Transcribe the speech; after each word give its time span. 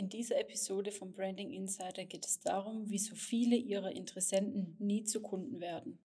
In 0.00 0.08
dieser 0.08 0.40
Episode 0.40 0.92
vom 0.92 1.12
Branding 1.12 1.50
Insider 1.50 2.06
geht 2.06 2.24
es 2.24 2.40
darum, 2.40 2.88
wie 2.88 2.96
so 2.96 3.14
viele 3.14 3.54
ihrer 3.54 3.94
Interessenten 3.94 4.74
nie 4.78 5.04
zu 5.04 5.20
Kunden 5.20 5.60
werden. 5.60 5.98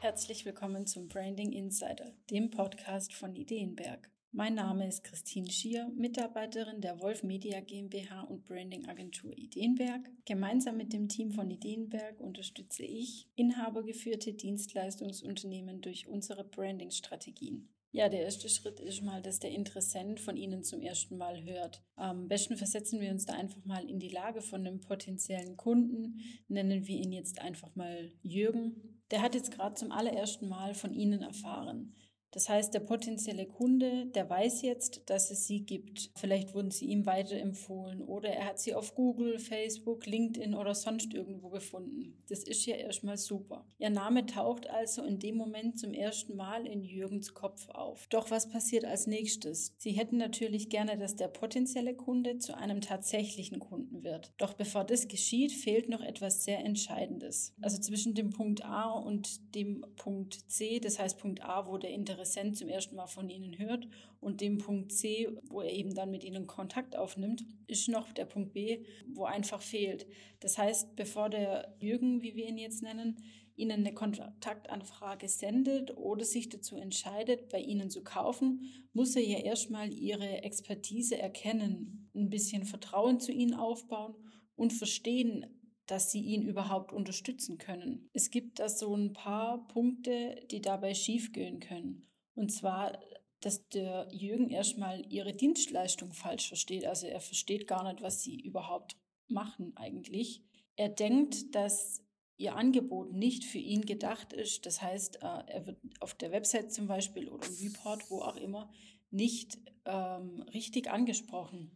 Herzlich 0.00 0.46
willkommen 0.46 0.86
zum 0.86 1.08
Branding 1.08 1.52
Insider, 1.52 2.14
dem 2.30 2.48
Podcast 2.48 3.12
von 3.12 3.36
Ideenberg. 3.36 4.10
Mein 4.32 4.54
Name 4.54 4.88
ist 4.88 5.04
Christine 5.04 5.50
Schier, 5.50 5.92
Mitarbeiterin 5.94 6.80
der 6.80 6.98
Wolf 7.02 7.22
Media 7.22 7.60
GmbH 7.60 8.22
und 8.22 8.46
Branding 8.46 8.88
Agentur 8.88 9.36
Ideenberg. 9.36 10.10
Gemeinsam 10.24 10.78
mit 10.78 10.94
dem 10.94 11.08
Team 11.08 11.30
von 11.30 11.50
Ideenberg 11.50 12.22
unterstütze 12.22 12.84
ich 12.84 13.28
inhabergeführte 13.34 14.32
Dienstleistungsunternehmen 14.32 15.82
durch 15.82 16.08
unsere 16.08 16.42
Branding-Strategien. 16.42 17.68
Ja, 17.96 18.10
der 18.10 18.24
erste 18.24 18.50
Schritt 18.50 18.78
ist 18.78 19.00
mal, 19.00 19.22
dass 19.22 19.38
der 19.38 19.52
Interessent 19.52 20.20
von 20.20 20.36
Ihnen 20.36 20.62
zum 20.62 20.82
ersten 20.82 21.16
Mal 21.16 21.42
hört. 21.44 21.82
Am 21.94 22.28
besten 22.28 22.58
versetzen 22.58 23.00
wir 23.00 23.10
uns 23.10 23.24
da 23.24 23.32
einfach 23.32 23.64
mal 23.64 23.88
in 23.88 23.98
die 23.98 24.10
Lage 24.10 24.42
von 24.42 24.66
einem 24.66 24.80
potenziellen 24.80 25.56
Kunden. 25.56 26.20
Nennen 26.46 26.86
wir 26.86 26.94
ihn 26.94 27.10
jetzt 27.10 27.40
einfach 27.40 27.74
mal 27.74 28.12
Jürgen. 28.20 29.00
Der 29.10 29.22
hat 29.22 29.34
jetzt 29.34 29.50
gerade 29.50 29.76
zum 29.76 29.92
allerersten 29.92 30.46
Mal 30.46 30.74
von 30.74 30.92
Ihnen 30.92 31.22
erfahren. 31.22 31.94
Das 32.32 32.48
heißt, 32.48 32.74
der 32.74 32.80
potenzielle 32.80 33.46
Kunde, 33.46 34.06
der 34.06 34.28
weiß 34.28 34.62
jetzt, 34.62 35.02
dass 35.06 35.30
es 35.30 35.46
sie 35.46 35.60
gibt. 35.60 36.10
Vielleicht 36.16 36.54
wurden 36.54 36.70
sie 36.70 36.86
ihm 36.86 37.06
weiterempfohlen 37.06 38.02
oder 38.02 38.30
er 38.30 38.46
hat 38.46 38.58
sie 38.58 38.74
auf 38.74 38.94
Google, 38.94 39.38
Facebook, 39.38 40.06
LinkedIn 40.06 40.54
oder 40.54 40.74
sonst 40.74 41.14
irgendwo 41.14 41.48
gefunden. 41.48 42.22
Das 42.28 42.42
ist 42.42 42.66
ja 42.66 42.76
erstmal 42.76 43.16
super. 43.16 43.66
Ihr 43.78 43.90
Name 43.90 44.26
taucht 44.26 44.68
also 44.68 45.02
in 45.04 45.18
dem 45.18 45.36
Moment 45.36 45.78
zum 45.78 45.92
ersten 45.92 46.36
Mal 46.36 46.66
in 46.66 46.82
Jürgens 46.82 47.32
Kopf 47.32 47.68
auf. 47.68 48.06
Doch 48.08 48.30
was 48.30 48.48
passiert 48.48 48.84
als 48.84 49.06
nächstes? 49.06 49.74
Sie 49.78 49.92
hätten 49.92 50.16
natürlich 50.16 50.68
gerne, 50.68 50.98
dass 50.98 51.16
der 51.16 51.28
potenzielle 51.28 51.94
Kunde 51.94 52.38
zu 52.38 52.56
einem 52.56 52.80
tatsächlichen 52.80 53.60
Kunden 53.60 53.85
wird. 54.06 54.32
Doch 54.38 54.54
bevor 54.54 54.84
das 54.84 55.08
geschieht, 55.08 55.52
fehlt 55.52 55.90
noch 55.90 56.00
etwas 56.00 56.44
sehr 56.44 56.64
Entscheidendes. 56.64 57.54
Also 57.60 57.78
zwischen 57.78 58.14
dem 58.14 58.30
Punkt 58.30 58.64
A 58.64 58.90
und 58.92 59.54
dem 59.54 59.84
Punkt 59.96 60.50
C, 60.50 60.80
das 60.80 60.98
heißt 60.98 61.18
Punkt 61.18 61.42
A, 61.42 61.66
wo 61.66 61.76
der 61.76 61.90
Interesse 61.90 62.06
Interessent 62.16 62.56
zum 62.56 62.68
ersten 62.68 62.96
Mal 62.96 63.06
von 63.06 63.28
Ihnen 63.28 63.58
hört 63.58 63.88
und 64.20 64.40
dem 64.40 64.58
Punkt 64.58 64.92
C, 64.92 65.28
wo 65.48 65.60
er 65.60 65.72
eben 65.72 65.94
dann 65.94 66.10
mit 66.10 66.24
Ihnen 66.24 66.46
Kontakt 66.46 66.96
aufnimmt, 66.96 67.44
ist 67.66 67.88
noch 67.88 68.12
der 68.12 68.24
Punkt 68.24 68.52
B, 68.52 68.84
wo 69.06 69.24
einfach 69.24 69.60
fehlt. 69.60 70.06
Das 70.40 70.56
heißt, 70.56 70.96
bevor 70.96 71.28
der 71.28 71.76
Jürgen, 71.80 72.22
wie 72.22 72.34
wir 72.36 72.46
ihn 72.48 72.58
jetzt 72.58 72.82
nennen, 72.82 73.16
Ihnen 73.56 73.80
eine 73.80 73.94
Kontaktanfrage 73.94 75.28
sendet 75.28 75.96
oder 75.96 76.24
sich 76.24 76.48
dazu 76.48 76.76
entscheidet, 76.76 77.48
bei 77.48 77.60
Ihnen 77.60 77.90
zu 77.90 78.04
kaufen, 78.04 78.62
muss 78.92 79.16
er 79.16 79.22
ja 79.22 79.38
erstmal 79.38 79.92
Ihre 79.92 80.42
Expertise 80.42 81.18
erkennen, 81.18 82.10
ein 82.14 82.30
bisschen 82.30 82.64
Vertrauen 82.64 83.18
zu 83.20 83.32
Ihnen 83.32 83.54
aufbauen 83.54 84.14
und 84.56 84.72
verstehen, 84.72 85.46
dass 85.86 86.10
sie 86.10 86.20
ihn 86.20 86.42
überhaupt 86.42 86.92
unterstützen 86.92 87.58
können. 87.58 88.10
Es 88.12 88.30
gibt 88.30 88.58
da 88.58 88.68
so 88.68 88.94
ein 88.94 89.12
paar 89.12 89.66
Punkte, 89.68 90.44
die 90.50 90.60
dabei 90.60 90.94
schiefgehen 90.94 91.60
können. 91.60 92.06
Und 92.34 92.50
zwar, 92.50 92.98
dass 93.40 93.68
der 93.68 94.08
Jürgen 94.10 94.50
erstmal 94.50 95.04
ihre 95.08 95.32
Dienstleistung 95.32 96.12
falsch 96.12 96.48
versteht. 96.48 96.84
Also 96.86 97.06
er 97.06 97.20
versteht 97.20 97.66
gar 97.66 97.84
nicht, 97.84 98.02
was 98.02 98.22
sie 98.22 98.40
überhaupt 98.40 98.96
machen 99.28 99.76
eigentlich. 99.76 100.42
Er 100.74 100.88
denkt, 100.88 101.54
dass 101.54 102.02
ihr 102.36 102.54
Angebot 102.54 103.12
nicht 103.12 103.44
für 103.44 103.58
ihn 103.58 103.82
gedacht 103.82 104.32
ist. 104.32 104.66
Das 104.66 104.82
heißt, 104.82 105.16
äh, 105.16 105.42
er 105.46 105.66
wird 105.66 105.78
auf 106.00 106.14
der 106.14 106.32
Website 106.32 106.72
zum 106.72 106.86
Beispiel 106.86 107.28
oder 107.28 107.46
im 107.46 107.54
Report, 107.68 108.10
wo 108.10 108.20
auch 108.20 108.36
immer, 108.36 108.70
nicht 109.10 109.58
ähm, 109.84 110.42
richtig 110.52 110.90
angesprochen. 110.90 111.70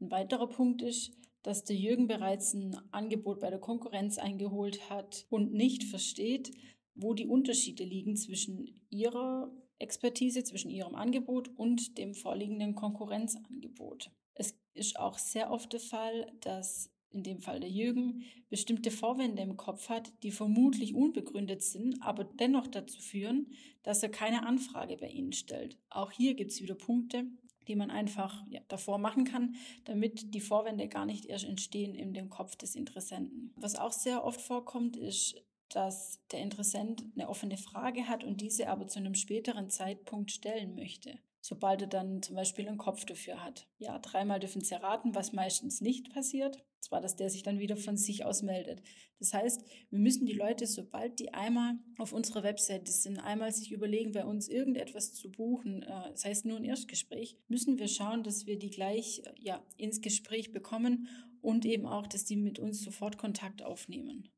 Ein 0.00 0.10
weiterer 0.10 0.48
Punkt 0.48 0.82
ist, 0.82 1.12
dass 1.42 1.64
der 1.64 1.76
Jürgen 1.76 2.06
bereits 2.06 2.54
ein 2.54 2.76
Angebot 2.90 3.40
bei 3.40 3.50
der 3.50 3.60
Konkurrenz 3.60 4.18
eingeholt 4.18 4.90
hat 4.90 5.26
und 5.30 5.52
nicht 5.52 5.84
versteht, 5.84 6.50
wo 6.94 7.14
die 7.14 7.26
Unterschiede 7.26 7.84
liegen 7.84 8.16
zwischen 8.16 8.66
ihrer 8.90 9.52
Expertise 9.78 10.42
zwischen 10.42 10.70
ihrem 10.70 10.94
Angebot 10.94 11.50
und 11.56 11.98
dem 11.98 12.14
vorliegenden 12.14 12.74
Konkurrenzangebot. 12.74 14.10
Es 14.34 14.58
ist 14.74 14.98
auch 14.98 15.18
sehr 15.18 15.50
oft 15.50 15.72
der 15.72 15.80
Fall, 15.80 16.32
dass 16.40 16.90
in 17.16 17.22
dem 17.22 17.40
Fall 17.40 17.60
der 17.60 17.70
Jürgen, 17.70 18.22
bestimmte 18.48 18.90
Vorwände 18.90 19.42
im 19.42 19.56
Kopf 19.56 19.88
hat, 19.88 20.12
die 20.22 20.30
vermutlich 20.30 20.94
unbegründet 20.94 21.62
sind, 21.62 22.00
aber 22.02 22.24
dennoch 22.24 22.66
dazu 22.66 23.00
führen, 23.00 23.48
dass 23.82 24.02
er 24.02 24.08
keine 24.10 24.46
Anfrage 24.46 24.96
bei 24.96 25.08
Ihnen 25.08 25.32
stellt. 25.32 25.78
Auch 25.90 26.12
hier 26.12 26.34
gibt 26.34 26.52
es 26.52 26.62
wieder 26.62 26.74
Punkte, 26.74 27.24
die 27.66 27.74
man 27.74 27.90
einfach 27.90 28.44
ja, 28.48 28.60
davor 28.68 28.98
machen 28.98 29.24
kann, 29.24 29.56
damit 29.84 30.34
die 30.34 30.40
Vorwände 30.40 30.88
gar 30.88 31.06
nicht 31.06 31.26
erst 31.26 31.44
entstehen 31.44 31.94
in 31.94 32.14
dem 32.14 32.30
Kopf 32.30 32.56
des 32.56 32.76
Interessenten. 32.76 33.52
Was 33.56 33.74
auch 33.74 33.92
sehr 33.92 34.24
oft 34.24 34.40
vorkommt, 34.40 34.96
ist 34.96 35.42
dass 35.70 36.20
der 36.30 36.40
Interessent 36.40 37.04
eine 37.14 37.28
offene 37.28 37.56
Frage 37.56 38.08
hat 38.08 38.24
und 38.24 38.40
diese 38.40 38.68
aber 38.68 38.86
zu 38.86 38.98
einem 38.98 39.14
späteren 39.14 39.70
Zeitpunkt 39.70 40.30
stellen 40.30 40.74
möchte, 40.74 41.18
sobald 41.40 41.82
er 41.82 41.88
dann 41.88 42.22
zum 42.22 42.36
Beispiel 42.36 42.68
einen 42.68 42.78
Kopf 42.78 43.04
dafür 43.04 43.42
hat. 43.42 43.66
Ja, 43.78 43.98
dreimal 43.98 44.40
dürfen 44.40 44.62
sie 44.62 44.74
erraten, 44.74 45.14
was 45.14 45.32
meistens 45.32 45.80
nicht 45.80 46.12
passiert. 46.12 46.64
Zwar, 46.86 47.00
dass 47.00 47.16
der 47.16 47.30
sich 47.30 47.42
dann 47.42 47.58
wieder 47.58 47.76
von 47.76 47.96
sich 47.96 48.24
aus 48.24 48.42
meldet. 48.42 48.80
Das 49.18 49.34
heißt, 49.34 49.64
wir 49.90 49.98
müssen 49.98 50.24
die 50.24 50.34
Leute, 50.34 50.68
sobald 50.68 51.18
die 51.18 51.34
einmal 51.34 51.80
auf 51.98 52.12
unserer 52.12 52.44
Webseite 52.44 52.92
sind, 52.92 53.18
einmal 53.18 53.50
sich 53.50 53.72
überlegen, 53.72 54.12
bei 54.12 54.24
uns 54.24 54.48
irgendetwas 54.48 55.12
zu 55.12 55.32
buchen, 55.32 55.82
äh, 55.82 56.10
das 56.12 56.24
heißt 56.24 56.44
nur 56.44 56.58
ein 56.58 56.64
Erstgespräch, 56.64 57.36
müssen 57.48 57.80
wir 57.80 57.88
schauen, 57.88 58.22
dass 58.22 58.46
wir 58.46 58.56
die 58.56 58.70
gleich 58.70 59.20
ja, 59.36 59.66
ins 59.76 60.00
Gespräch 60.00 60.52
bekommen 60.52 61.08
und 61.40 61.64
eben 61.64 61.86
auch, 61.86 62.06
dass 62.06 62.24
die 62.24 62.36
mit 62.36 62.60
uns 62.60 62.82
sofort 62.82 63.18
Kontakt 63.18 63.62
aufnehmen. 63.62 64.28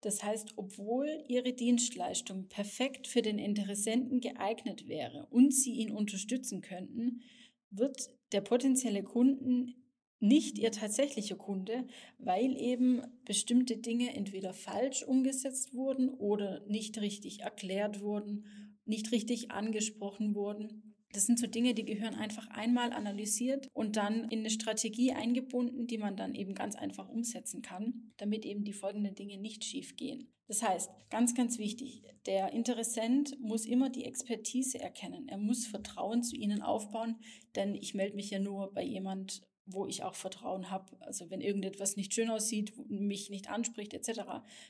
Das 0.00 0.24
heißt, 0.24 0.54
obwohl 0.56 1.24
Ihre 1.28 1.52
Dienstleistung 1.52 2.48
perfekt 2.48 3.06
für 3.06 3.22
den 3.22 3.38
Interessenten 3.38 4.20
geeignet 4.20 4.88
wäre 4.88 5.28
und 5.30 5.54
Sie 5.54 5.74
ihn 5.74 5.92
unterstützen 5.92 6.60
könnten, 6.60 7.22
wird 7.70 8.10
der 8.32 8.40
potenzielle 8.40 9.04
Kunden 9.04 9.83
nicht 10.20 10.58
Ihr 10.58 10.72
tatsächlicher 10.72 11.36
Kunde, 11.36 11.86
weil 12.18 12.56
eben 12.60 13.02
bestimmte 13.24 13.76
Dinge 13.76 14.14
entweder 14.14 14.52
falsch 14.52 15.02
umgesetzt 15.02 15.74
wurden 15.74 16.08
oder 16.08 16.64
nicht 16.66 17.00
richtig 17.00 17.40
erklärt 17.40 18.00
wurden, 18.00 18.44
nicht 18.84 19.12
richtig 19.12 19.50
angesprochen 19.50 20.34
wurden 20.34 20.94
das 21.14 21.26
sind 21.26 21.38
so 21.38 21.46
Dinge, 21.46 21.74
die 21.74 21.84
gehören 21.84 22.16
einfach 22.16 22.48
einmal 22.48 22.92
analysiert 22.92 23.68
und 23.72 23.96
dann 23.96 24.28
in 24.30 24.40
eine 24.40 24.50
Strategie 24.50 25.12
eingebunden, 25.12 25.86
die 25.86 25.96
man 25.96 26.16
dann 26.16 26.34
eben 26.34 26.54
ganz 26.54 26.74
einfach 26.74 27.08
umsetzen 27.08 27.62
kann, 27.62 28.12
damit 28.16 28.44
eben 28.44 28.64
die 28.64 28.72
folgenden 28.72 29.14
Dinge 29.14 29.38
nicht 29.38 29.64
schief 29.64 29.96
gehen. 29.96 30.32
Das 30.48 30.62
heißt, 30.62 30.90
ganz, 31.10 31.34
ganz 31.34 31.58
wichtig, 31.58 32.02
der 32.26 32.52
Interessent 32.52 33.38
muss 33.40 33.64
immer 33.64 33.90
die 33.90 34.04
Expertise 34.04 34.80
erkennen. 34.80 35.28
Er 35.28 35.38
muss 35.38 35.66
Vertrauen 35.66 36.24
zu 36.24 36.34
Ihnen 36.34 36.62
aufbauen, 36.62 37.16
denn 37.54 37.76
ich 37.76 37.94
melde 37.94 38.16
mich 38.16 38.30
ja 38.30 38.40
nur 38.40 38.72
bei 38.72 38.82
jemand 38.82 39.40
wo 39.66 39.86
ich 39.86 40.02
auch 40.02 40.14
Vertrauen 40.14 40.70
habe. 40.70 40.96
Also 41.00 41.30
wenn 41.30 41.40
irgendetwas 41.40 41.96
nicht 41.96 42.12
schön 42.12 42.30
aussieht, 42.30 42.72
mich 42.88 43.30
nicht 43.30 43.48
anspricht 43.48 43.94
etc., 43.94 44.22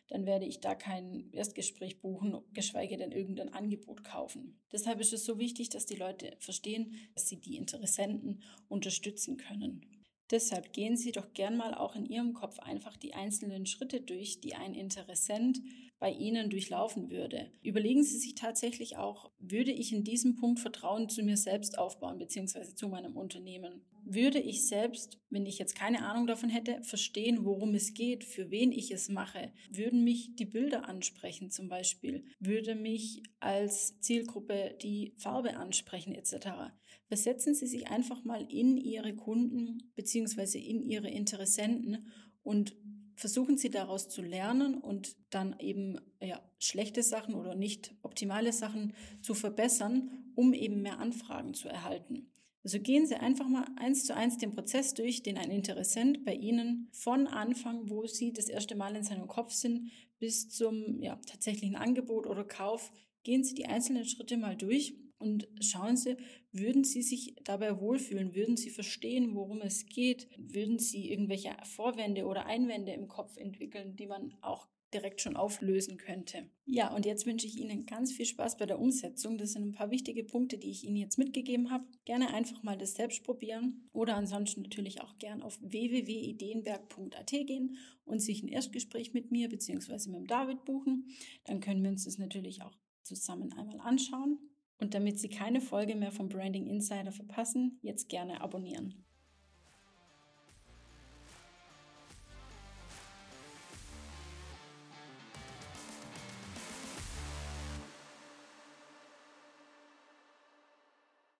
dann 0.08 0.26
werde 0.26 0.46
ich 0.46 0.60
da 0.60 0.74
kein 0.74 1.30
Erstgespräch 1.32 2.00
buchen, 2.00 2.38
geschweige 2.52 2.96
denn 2.96 3.12
irgendein 3.12 3.52
Angebot 3.52 4.04
kaufen. 4.04 4.60
Deshalb 4.72 5.00
ist 5.00 5.12
es 5.12 5.24
so 5.24 5.38
wichtig, 5.38 5.68
dass 5.68 5.86
die 5.86 5.96
Leute 5.96 6.36
verstehen, 6.38 6.94
dass 7.14 7.28
sie 7.28 7.40
die 7.40 7.56
Interessenten 7.56 8.42
unterstützen 8.68 9.36
können. 9.36 9.84
Deshalb 10.30 10.72
gehen 10.72 10.96
Sie 10.96 11.12
doch 11.12 11.34
gern 11.34 11.56
mal 11.56 11.74
auch 11.74 11.94
in 11.94 12.06
Ihrem 12.06 12.32
Kopf 12.32 12.58
einfach 12.58 12.96
die 12.96 13.12
einzelnen 13.12 13.66
Schritte 13.66 14.00
durch, 14.00 14.40
die 14.40 14.54
ein 14.54 14.74
Interessent 14.74 15.60
bei 15.98 16.10
Ihnen 16.10 16.48
durchlaufen 16.48 17.10
würde. 17.10 17.52
Überlegen 17.62 18.02
Sie 18.02 18.18
sich 18.18 18.34
tatsächlich 18.34 18.96
auch, 18.96 19.30
würde 19.38 19.70
ich 19.70 19.92
in 19.92 20.02
diesem 20.02 20.34
Punkt 20.36 20.60
Vertrauen 20.60 21.10
zu 21.10 21.22
mir 21.22 21.36
selbst 21.36 21.78
aufbauen, 21.78 22.18
beziehungsweise 22.18 22.74
zu 22.74 22.88
meinem 22.88 23.16
Unternehmen? 23.16 23.84
Würde 24.06 24.38
ich 24.38 24.66
selbst, 24.66 25.18
wenn 25.30 25.46
ich 25.46 25.58
jetzt 25.58 25.74
keine 25.74 26.04
Ahnung 26.04 26.26
davon 26.26 26.50
hätte, 26.50 26.82
verstehen, 26.82 27.44
worum 27.44 27.74
es 27.74 27.94
geht, 27.94 28.22
für 28.22 28.50
wen 28.50 28.70
ich 28.70 28.90
es 28.90 29.08
mache? 29.08 29.52
Würden 29.70 30.04
mich 30.04 30.36
die 30.36 30.44
Bilder 30.44 30.88
ansprechen 30.88 31.50
zum 31.50 31.68
Beispiel? 31.68 32.24
Würde 32.38 32.74
mich 32.74 33.22
als 33.40 33.98
Zielgruppe 34.00 34.76
die 34.82 35.14
Farbe 35.16 35.56
ansprechen 35.56 36.14
etc.? 36.14 36.72
Versetzen 37.06 37.54
Sie 37.54 37.66
sich 37.66 37.88
einfach 37.88 38.24
mal 38.24 38.46
in 38.50 38.76
Ihre 38.76 39.14
Kunden 39.14 39.90
beziehungsweise 39.94 40.58
in 40.58 40.82
Ihre 40.82 41.08
Interessenten 41.08 42.06
und 42.42 42.76
versuchen 43.16 43.56
Sie 43.56 43.70
daraus 43.70 44.08
zu 44.08 44.22
lernen 44.22 44.74
und 44.74 45.16
dann 45.30 45.58
eben 45.58 45.98
ja, 46.20 46.42
schlechte 46.58 47.02
Sachen 47.02 47.34
oder 47.34 47.54
nicht 47.54 47.94
optimale 48.02 48.52
Sachen 48.52 48.92
zu 49.22 49.34
verbessern, 49.34 50.10
um 50.34 50.52
eben 50.52 50.82
mehr 50.82 50.98
Anfragen 50.98 51.54
zu 51.54 51.68
erhalten. 51.68 52.30
Also 52.64 52.80
gehen 52.80 53.06
Sie 53.06 53.14
einfach 53.14 53.46
mal 53.46 53.66
eins 53.76 54.06
zu 54.06 54.16
eins 54.16 54.38
den 54.38 54.54
Prozess 54.54 54.94
durch, 54.94 55.22
den 55.22 55.36
ein 55.36 55.50
Interessent 55.50 56.24
bei 56.24 56.34
Ihnen 56.34 56.88
von 56.92 57.26
Anfang, 57.26 57.90
wo 57.90 58.06
Sie 58.06 58.32
das 58.32 58.48
erste 58.48 58.74
Mal 58.74 58.96
in 58.96 59.04
seinem 59.04 59.28
Kopf 59.28 59.52
sind, 59.52 59.90
bis 60.18 60.48
zum 60.48 60.98
ja, 61.02 61.16
tatsächlichen 61.26 61.76
Angebot 61.76 62.26
oder 62.26 62.44
Kauf, 62.44 62.90
gehen 63.22 63.44
Sie 63.44 63.54
die 63.54 63.66
einzelnen 63.66 64.06
Schritte 64.06 64.38
mal 64.38 64.56
durch 64.56 64.96
und 65.18 65.46
schauen 65.60 65.98
Sie, 65.98 66.16
würden 66.52 66.84
Sie 66.84 67.02
sich 67.02 67.36
dabei 67.44 67.80
wohlfühlen? 67.80 68.34
Würden 68.34 68.56
Sie 68.56 68.70
verstehen, 68.70 69.34
worum 69.34 69.60
es 69.60 69.84
geht? 69.86 70.28
Würden 70.38 70.78
Sie 70.78 71.10
irgendwelche 71.10 71.54
Vorwände 71.64 72.24
oder 72.24 72.46
Einwände 72.46 72.92
im 72.92 73.08
Kopf 73.08 73.36
entwickeln, 73.36 73.96
die 73.96 74.06
man 74.06 74.34
auch 74.40 74.68
direkt 74.94 75.20
schon 75.20 75.36
auflösen 75.36 75.98
könnte. 75.98 76.48
Ja, 76.64 76.94
und 76.94 77.04
jetzt 77.04 77.26
wünsche 77.26 77.46
ich 77.46 77.58
Ihnen 77.58 77.84
ganz 77.84 78.12
viel 78.12 78.24
Spaß 78.24 78.56
bei 78.56 78.66
der 78.66 78.78
Umsetzung. 78.78 79.36
Das 79.36 79.52
sind 79.52 79.66
ein 79.66 79.72
paar 79.72 79.90
wichtige 79.90 80.24
Punkte, 80.24 80.56
die 80.56 80.70
ich 80.70 80.84
Ihnen 80.84 80.96
jetzt 80.96 81.18
mitgegeben 81.18 81.70
habe. 81.70 81.84
Gerne 82.04 82.32
einfach 82.32 82.62
mal 82.62 82.78
das 82.78 82.94
selbst 82.94 83.24
probieren 83.24 83.88
oder 83.92 84.16
ansonsten 84.16 84.62
natürlich 84.62 85.02
auch 85.02 85.18
gern 85.18 85.42
auf 85.42 85.58
www.ideenberg.at 85.60 87.30
gehen 87.30 87.76
und 88.04 88.20
sich 88.20 88.42
ein 88.42 88.48
Erstgespräch 88.48 89.12
mit 89.12 89.30
mir 89.30 89.48
bzw. 89.48 90.10
mit 90.10 90.20
dem 90.20 90.26
David 90.26 90.64
buchen. 90.64 91.08
Dann 91.44 91.60
können 91.60 91.82
wir 91.82 91.90
uns 91.90 92.04
das 92.04 92.18
natürlich 92.18 92.62
auch 92.62 92.76
zusammen 93.02 93.52
einmal 93.52 93.80
anschauen. 93.80 94.38
Und 94.78 94.94
damit 94.94 95.18
Sie 95.18 95.28
keine 95.28 95.60
Folge 95.60 95.94
mehr 95.94 96.12
vom 96.12 96.28
Branding 96.28 96.66
Insider 96.66 97.12
verpassen, 97.12 97.78
jetzt 97.82 98.08
gerne 98.08 98.40
abonnieren. 98.40 99.04